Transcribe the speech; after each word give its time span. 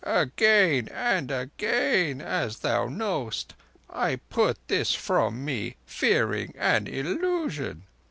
Again 0.03 0.87
and 0.87 1.29
again, 1.29 2.21
as 2.21 2.57
thou 2.65 2.87
knowest, 2.87 3.53
I 3.87 4.15
put 4.15 4.57
this 4.67 4.95
from 4.95 5.45
me, 5.45 5.75
fearing 5.85 6.55
an 6.57 6.87
illusion. 6.87 7.83